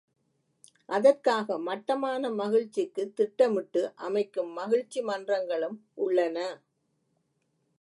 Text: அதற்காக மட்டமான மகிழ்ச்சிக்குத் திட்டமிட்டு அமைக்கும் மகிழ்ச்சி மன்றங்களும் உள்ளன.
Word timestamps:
அதற்காக 0.89 1.57
மட்டமான 1.59 2.31
மகிழ்ச்சிக்குத் 2.31 3.13
திட்டமிட்டு 3.13 3.93
அமைக்கும் 3.99 4.51
மகிழ்ச்சி 4.53 5.01
மன்றங்களும் 5.01 5.77
உள்ளன. 5.97 6.37